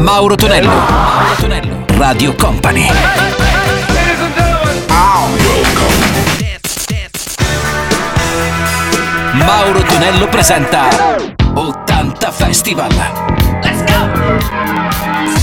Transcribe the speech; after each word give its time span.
Mauro 0.00 0.34
Tonello. 0.34 0.70
Mauro 0.70 1.34
Tonello. 1.38 1.84
Radio 1.98 2.34
Company. 2.34 2.86
Mauro 9.34 9.82
Tonello 9.82 10.26
presenta 10.28 10.88
80 11.52 12.30
Festival. 12.30 12.90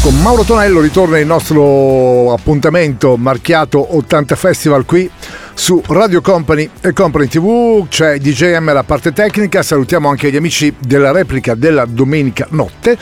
Con 0.02 0.20
Mauro 0.22 0.44
Tonello 0.44 0.82
ritorna 0.82 1.20
il 1.20 1.28
nostro 1.28 2.34
appuntamento 2.34 3.16
marchiato 3.16 3.96
80 3.96 4.36
Festival 4.36 4.86
qui 4.86 5.10
su 5.54 5.82
Radio 5.86 6.22
Company 6.22 6.68
e 6.82 6.94
Company 6.94 7.28
TV, 7.28 7.88
c'è 7.90 8.18
DJM 8.18 8.70
alla 8.70 8.84
parte 8.84 9.14
tecnica, 9.14 9.62
salutiamo 9.62 10.10
anche 10.10 10.32
gli 10.32 10.36
amici 10.36 10.74
della 10.80 11.12
replica 11.12 11.54
della 11.54 11.86
domenica 11.86 12.48
notte 12.50 12.98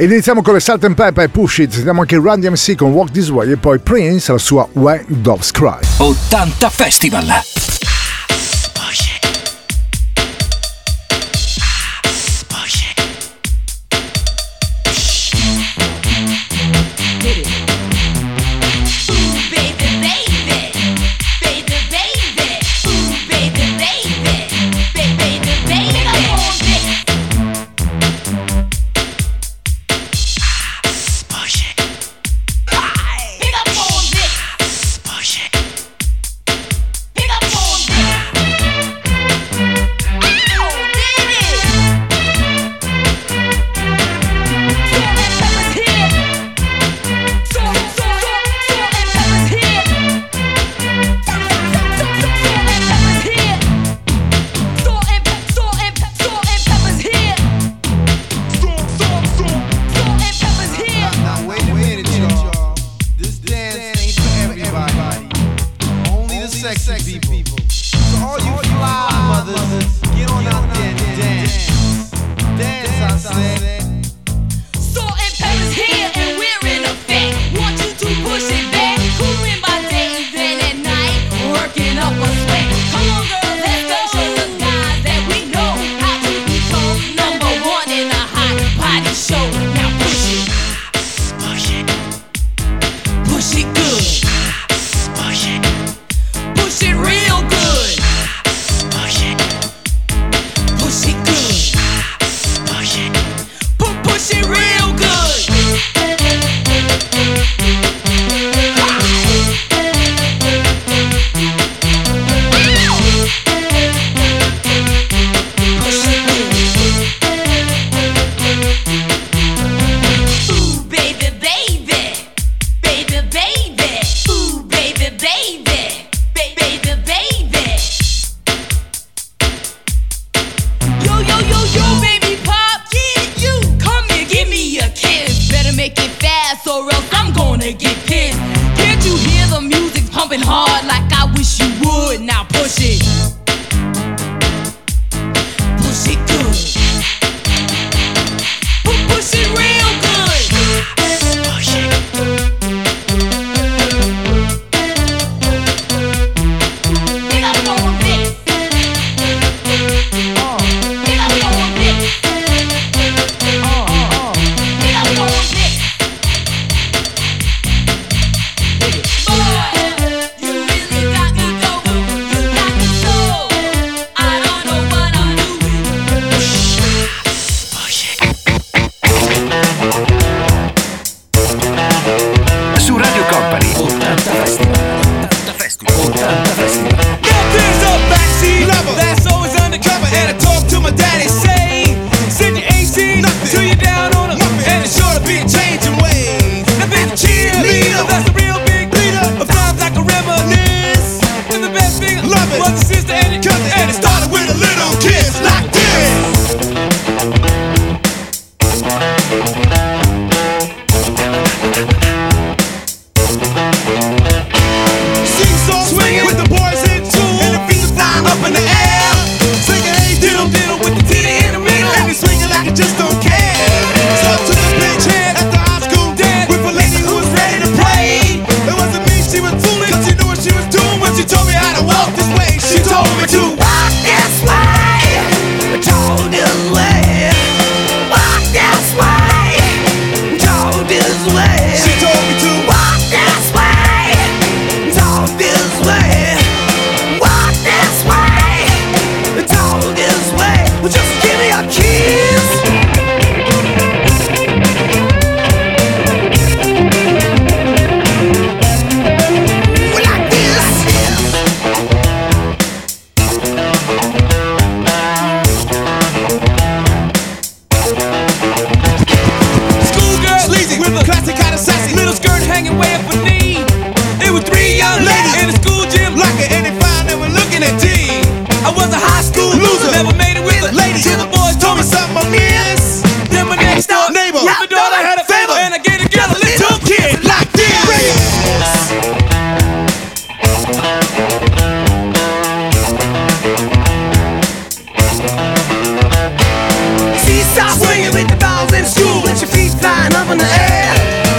ed 0.00 0.12
iniziamo 0.12 0.42
con 0.42 0.54
le 0.54 0.60
Salt 0.60 0.84
and 0.84 0.94
Pepper 0.94 1.24
e 1.24 1.28
Push 1.28 1.58
It, 1.58 1.72
sentiamo 1.72 2.02
anche 2.02 2.14
Run 2.14 2.38
DMC 2.38 2.76
con 2.76 2.92
Walk 2.92 3.10
This 3.10 3.30
Way 3.30 3.50
e 3.50 3.56
poi 3.56 3.80
Prince 3.80 4.30
la 4.30 4.38
sua 4.38 4.68
When 4.74 5.04
Doves 5.08 5.50
Cry. 5.50 5.80
80 5.96 6.70
Festival. 6.70 7.67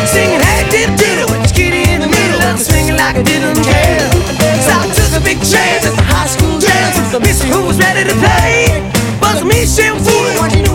singing, 0.08 0.42
hey, 0.42 0.64
with 1.30 1.54
the 1.54 1.64
in 1.94 2.02
the 2.02 2.08
middle, 2.08 2.58
swinging 2.58 2.98
like 2.98 3.18
I 3.18 3.24
didn't 3.24 3.62
care. 3.62 4.10
So 4.66 4.72
I 4.74 4.90
took 4.98 5.22
a 5.22 5.24
big 5.24 5.38
chance 5.38 5.86
at 5.86 5.96
the 5.96 6.02
high 6.02 6.26
school 6.26 6.58
dance 6.60 6.98
the 7.12 7.20
miss 7.20 7.44
who 7.44 7.66
was 7.66 7.78
ready 7.78 8.04
to 8.10 8.16
play, 8.16 8.82
but 9.22 9.46
me, 9.46 9.66
she 9.66 9.92
was 9.92 10.08
fooling. 10.08 10.69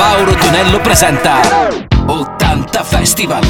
Mauro 0.00 0.34
Tonello 0.34 0.80
presenta 0.80 1.42
80 2.06 2.84
Festival. 2.84 3.42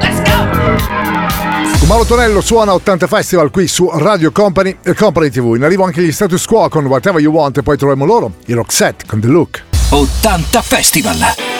Let's 0.00 0.20
go! 0.24 1.86
Mauro 1.86 2.04
Tonello 2.04 2.40
suona 2.40 2.74
80 2.74 3.06
Festival 3.06 3.52
qui 3.52 3.68
su 3.68 3.88
Radio 3.94 4.32
Company 4.32 4.78
e 4.82 4.94
Company 4.94 5.30
TV. 5.30 5.54
In 5.54 5.62
arrivo 5.62 5.84
anche 5.84 6.02
gli 6.02 6.10
status 6.10 6.44
quo 6.44 6.68
con 6.68 6.86
Whatever 6.86 7.20
You 7.22 7.32
Want 7.32 7.58
e 7.58 7.62
poi 7.62 7.76
troviamo 7.76 8.04
loro, 8.04 8.32
i 8.46 8.52
Roxette 8.54 9.04
con 9.06 9.20
The 9.20 9.28
Look. 9.28 9.62
80 9.90 10.60
Festival. 10.62 11.55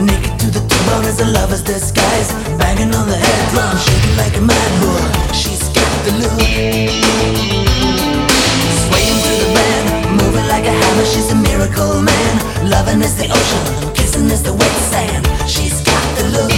Naked 0.00 0.38
to 0.40 0.50
the 0.50 0.62
bone 0.86 1.04
as 1.04 1.20
a 1.20 1.26
lover's 1.26 1.62
disguise. 1.62 2.32
Banging 2.58 2.94
on 2.94 3.06
the 3.08 3.16
head 3.16 3.50
drum, 3.50 3.76
shaking 3.78 4.16
like 4.16 4.36
a 4.36 4.40
mad 4.40 4.70
bull. 4.80 5.04
She's 5.32 5.62
got 5.70 5.92
the 6.04 6.12
look. 6.22 6.40
Swaying 8.84 9.18
through 9.22 9.40
the 9.44 9.50
band, 9.54 9.86
moving 10.18 10.46
like 10.48 10.66
a 10.66 10.74
hammer. 10.74 11.06
She's 11.06 11.30
a 11.30 11.34
miracle 11.36 12.02
man. 12.02 12.34
Loving 12.68 13.02
is 13.02 13.14
the 13.16 13.26
ocean, 13.30 13.94
kissing 13.94 14.30
is 14.30 14.42
the 14.42 14.52
wet 14.52 14.76
sand. 14.90 15.26
She's 15.48 15.80
got 15.82 16.06
the 16.18 16.24
look. 16.34 16.50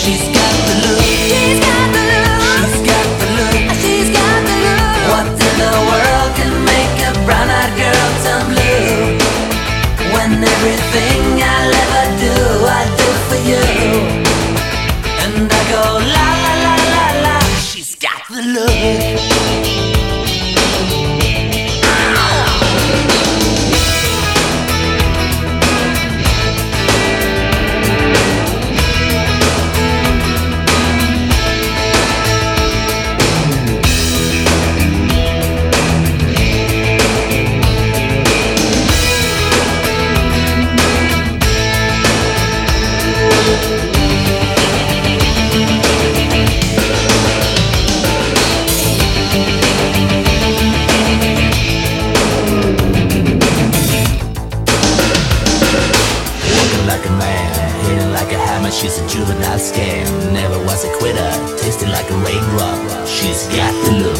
She's 0.00 0.24
got 0.36 0.54
the 0.68 0.74
look. 0.84 1.00
She's 1.00 1.58
got 1.60 1.86
the 1.94 2.00
look. 2.10 2.30
She's 2.50 2.80
got 2.88 3.06
the 3.20 3.26
look. 3.36 3.54
She's 3.82 4.10
got 4.14 4.40
the 4.48 4.54
look. 4.64 4.80
What 5.10 5.26
in 5.26 5.54
the 5.58 5.72
world 5.90 6.30
can 6.38 6.52
make 6.64 6.96
a 7.08 7.10
brown-eyed 7.26 7.72
girl 7.80 8.08
turn 8.24 8.42
blue? 8.48 8.59
When 10.30 10.44
everything 10.44 11.42
I'll 11.42 11.74
ever 11.82 12.06
do, 12.24 12.34
I 12.64 12.82
do 13.00 13.08
for 13.26 13.40
you. 13.50 13.64
And 15.24 15.50
I 15.52 15.62
go 15.72 15.82
la 16.14 16.26
la 16.44 16.52
la 16.66 16.74
la 16.94 17.06
la. 17.24 17.38
She's 17.58 17.96
got 17.96 18.22
the 18.28 18.40
look. 18.40 19.69
Scam. 59.80 60.32
Never 60.32 60.58
was 60.64 60.84
a 60.84 60.92
quitter, 60.98 61.30
tasting 61.58 61.90
like 61.90 62.08
a 62.10 62.16
raindrop. 62.16 63.06
She's 63.06 63.46
got 63.48 63.72
the 63.84 63.92
look. 64.04 64.18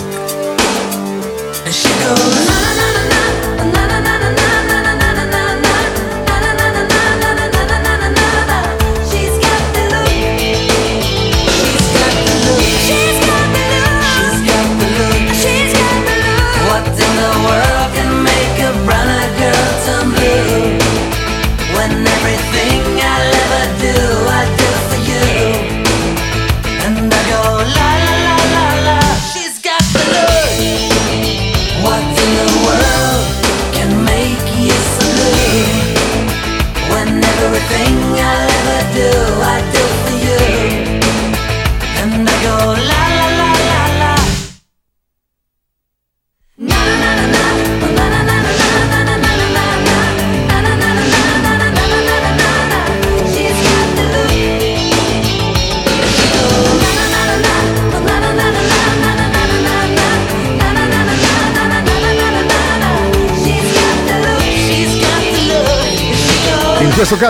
And 1.67 1.75
she 1.75 1.89
goes 2.05 2.40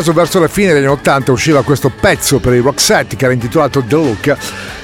caso, 0.01 0.13
verso 0.13 0.41
la 0.41 0.49
fine 0.49 0.73
degli 0.73 0.85
anni 0.85 0.93
80 0.93 1.33
usciva 1.33 1.63
questo 1.63 1.91
pezzo 1.91 2.39
per 2.39 2.55
i 2.55 2.61
Roxette 2.61 3.17
che 3.17 3.25
era 3.25 3.35
intitolato 3.35 3.83
The 3.87 3.95
Look. 3.95 4.37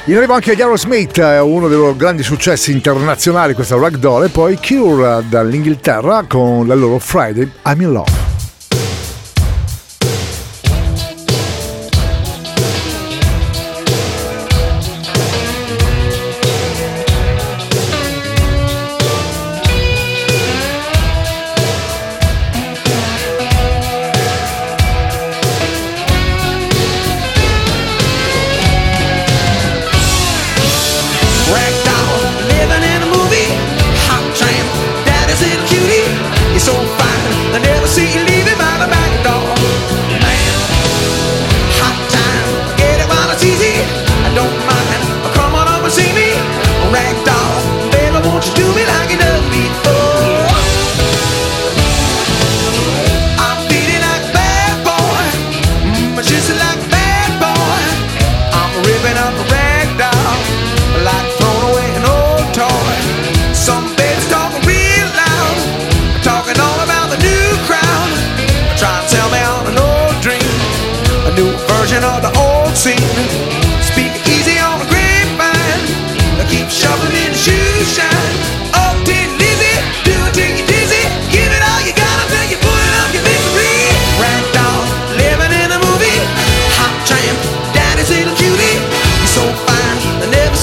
In 0.04 0.16
arrivo 0.16 0.34
anche 0.34 0.52
agli 0.52 0.60
Aerosmith, 0.60 1.18
eh, 1.18 1.38
uno 1.38 1.68
dei 1.68 1.76
loro 1.76 1.96
grandi 1.96 2.22
successi 2.22 2.70
internazionali, 2.70 3.54
questa 3.54 3.76
Ragdoll, 3.76 4.24
e 4.24 4.28
poi 4.28 4.58
Cure 4.58 5.24
dall'Inghilterra 5.28 6.24
con 6.28 6.66
la 6.66 6.74
loro 6.74 6.98
Friday 6.98 7.50
I'm 7.64 7.80
in 7.80 7.92
Love. 7.92 8.25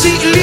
she 0.03 0.09
leaves. 0.17 0.42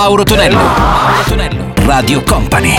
Mauro 0.00 0.22
Tonello. 0.22 0.56
Mauro 0.56 1.22
Tonello. 1.26 1.72
Radio 1.84 2.22
Company. 2.22 2.72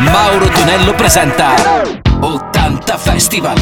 Mauro 0.00 0.48
Tonello 0.48 0.94
presenta 0.94 1.54
80 2.20 2.98
Festival. 2.98 3.58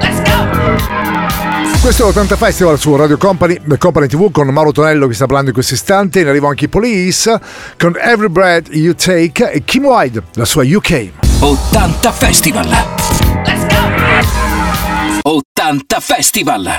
Let's 0.00 0.22
go! 0.22 1.80
Questo 1.82 2.06
è 2.06 2.08
80 2.08 2.36
Festival 2.36 2.78
su 2.78 2.96
Radio 2.96 3.18
Company, 3.18 3.60
Company 3.76 4.06
TV 4.06 4.30
con 4.30 4.48
Mauro 4.48 4.72
Tonello 4.72 5.06
che 5.06 5.12
sta 5.12 5.26
parlando 5.26 5.50
in 5.50 5.54
questo 5.54 5.74
istante. 5.74 6.20
In 6.20 6.28
arrivo 6.28 6.48
anche 6.48 6.64
i 6.64 6.68
Police 6.68 7.38
con 7.78 7.94
Every 8.00 8.30
Bread 8.30 8.68
You 8.70 8.94
Take 8.94 9.52
e 9.52 9.64
Kim 9.64 9.84
Wide, 9.84 10.22
la 10.32 10.46
sua 10.46 10.64
UK. 10.64 11.10
80 11.40 12.12
Festival. 12.12 12.66
Let's 13.44 13.66
go! 13.66 13.77
80 15.28 16.00
Festival! 16.00 16.78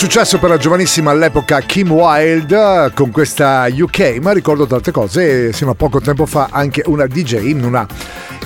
successo 0.00 0.38
per 0.38 0.48
la 0.48 0.56
giovanissima 0.56 1.10
all'epoca 1.10 1.60
Kim 1.60 1.92
Wilde 1.92 2.86
eh, 2.86 2.90
con 2.94 3.10
questa 3.10 3.66
UK, 3.70 4.16
ma 4.22 4.32
ricordo 4.32 4.66
tante 4.66 4.92
cose, 4.92 5.48
eh, 5.48 5.52
sino 5.52 5.72
a 5.72 5.74
poco 5.74 6.00
tempo 6.00 6.24
fa 6.24 6.48
anche 6.50 6.82
una 6.86 7.06
DJ 7.06 7.50
in 7.50 7.62
una 7.62 7.86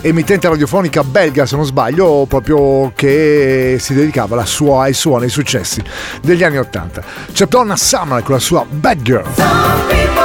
emittente 0.01 0.49
radiofonica 0.49 1.05
belga 1.05 1.47
se 1.47 1.55
non 1.55 1.65
sbaglio 1.65 2.27
proprio 2.29 2.91
che 2.97 3.77
si 3.79 3.95
dedicava 3.95 4.35
alla 4.35 4.47
sua, 4.47 4.83
ai 4.83 4.95
suoni, 4.95 5.27
ai 5.27 5.31
successi 5.31 5.81
degli 6.21 6.43
anni 6.43 6.59
80 6.59 7.05
c'è 7.33 7.47
Donna 7.47 7.77
Summer 7.77 8.25
con 8.25 8.35
la 8.35 8.41
sua 8.41 8.67
Bad 8.69 9.03
Girl. 9.03 10.24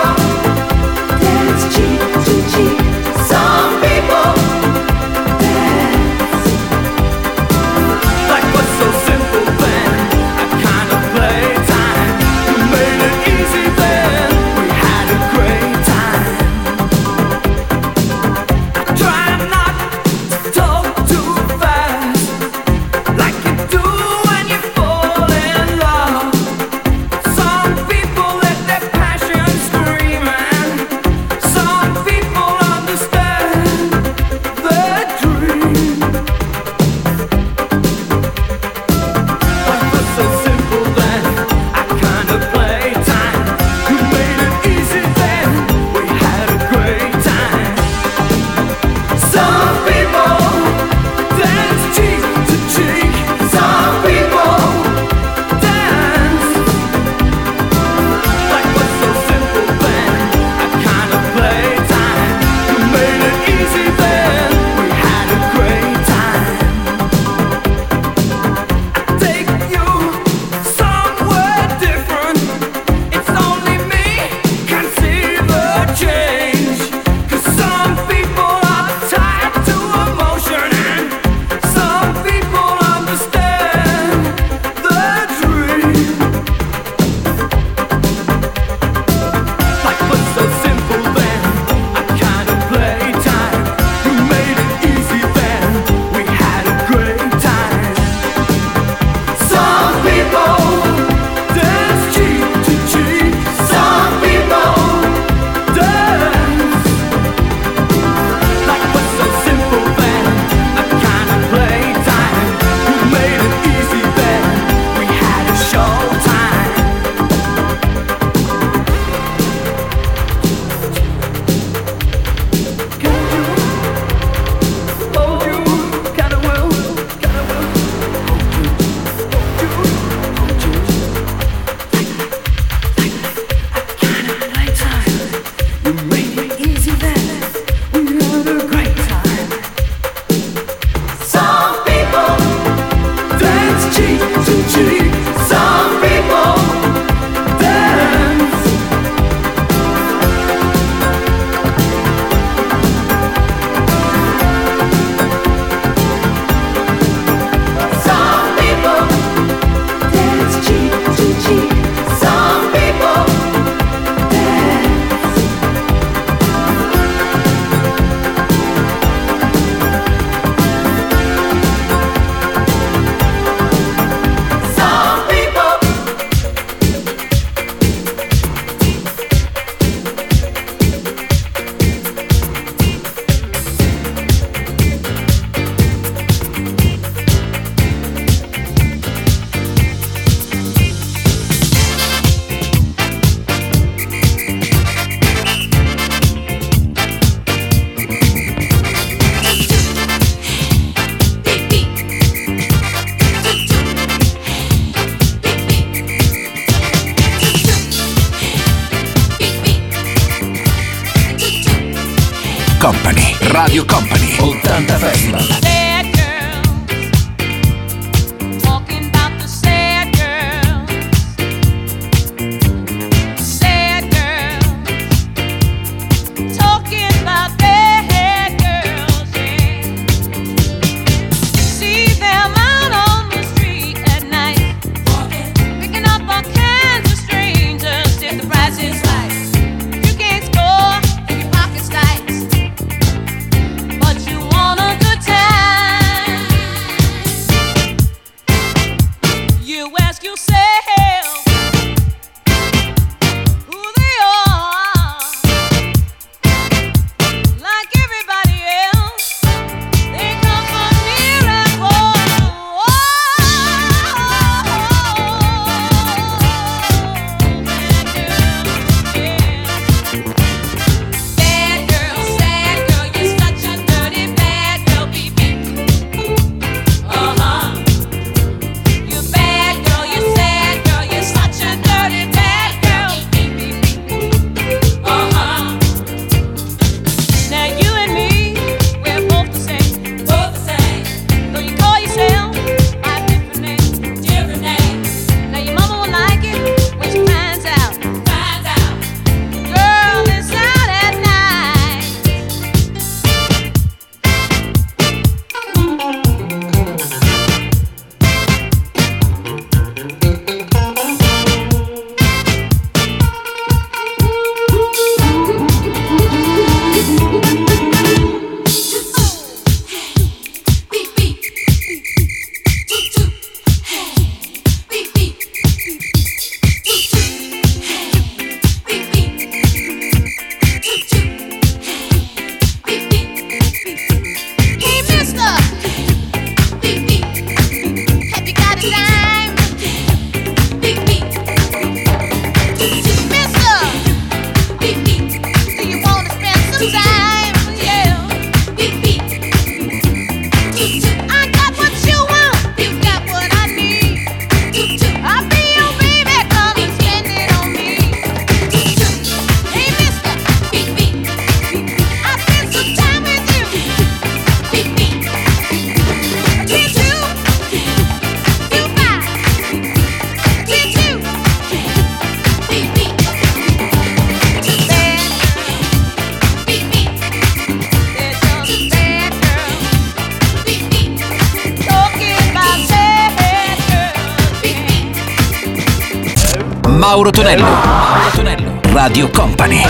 Mauro 387.19 387.31
Tonello. 387.31 387.65
Mauro 387.65 388.29
Tonello. 388.33 388.79
Radio 388.93 389.29
Company. 389.29 389.83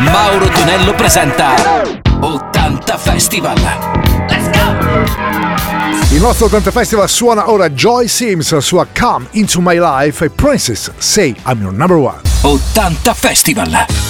Mauro 0.00 0.48
Tonello 0.48 0.92
presenta 0.94 1.54
80 2.18 2.98
Festival. 2.98 3.54
Let's 4.28 4.50
go! 4.50 6.12
Il 6.12 6.20
nostro 6.20 6.46
80 6.46 6.72
Festival 6.72 7.08
suona 7.08 7.48
ora 7.48 7.70
Joy 7.70 8.08
Sims, 8.08 8.50
la 8.50 8.60
sua 8.60 8.84
Come 8.92 9.28
Into 9.32 9.60
My 9.60 9.78
Life 9.78 10.24
e 10.24 10.30
Princess 10.30 10.90
Say 10.98 11.36
I'm 11.46 11.62
Your 11.62 11.72
Number 11.72 11.98
One. 11.98 12.18
80 12.42 13.14
Festival. 13.14 14.09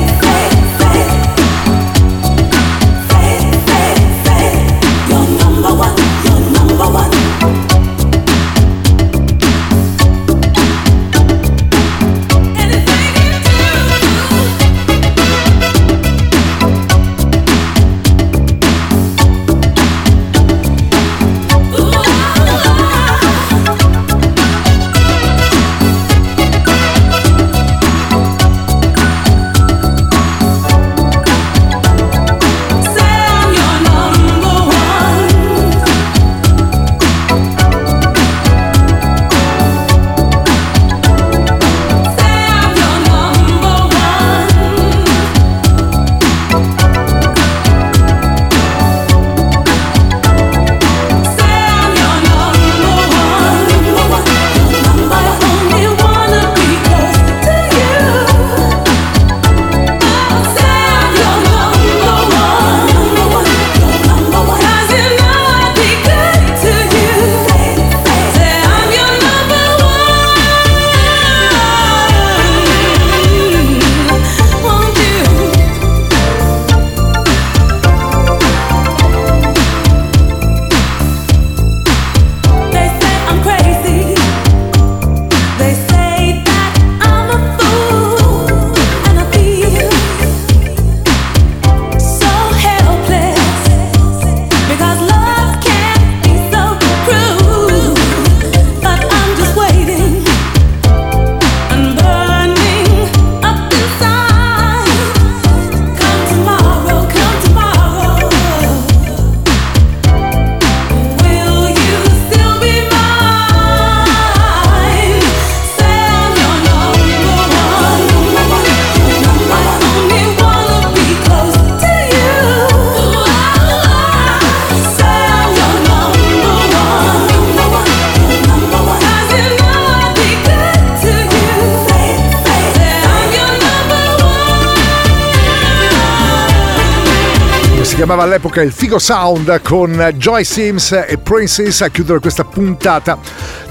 chiamava 138.11 138.23
all'epoca 138.23 138.61
il 138.61 138.73
Figo 138.73 138.99
Sound 138.99 139.61
con 139.61 140.11
Joy 140.17 140.43
Sims 140.43 140.91
e 140.91 141.17
Princess 141.17 141.79
a 141.79 141.87
chiudere 141.87 142.19
questa 142.19 142.43
puntata 142.43 143.17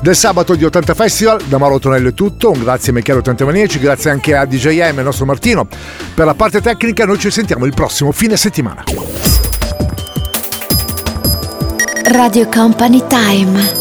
del 0.01 0.17
sabato 0.17 0.55
di 0.55 0.65
80 0.65 0.95
Festival. 0.95 1.43
Da 1.45 1.59
Mauro 1.59 1.79
Tonello 1.79 2.09
è 2.09 2.15
tutto, 2.15 2.51
un 2.51 2.63
grazie 2.63 2.91
a 2.91 2.95
Michele 2.95 3.21
80maniaci, 3.21 3.79
grazie 3.79 4.09
anche 4.09 4.35
a 4.35 4.47
DJM 4.47 4.99
e 4.99 5.03
nostro 5.03 5.27
Martino 5.27 5.69
per 6.15 6.25
la 6.25 6.33
parte 6.33 6.63
tecnica. 6.63 7.05
Noi 7.05 7.19
ci 7.19 7.31
sentiamo 7.31 7.67
il 7.67 7.75
prossimo 7.75 8.13
fine 8.13 8.39
settimana. 8.39 8.85
Radio 12.05 12.49
Company 12.49 13.03
Time 13.09 13.80